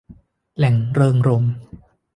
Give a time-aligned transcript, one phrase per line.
[0.57, 1.53] แหล่งเริงรมย์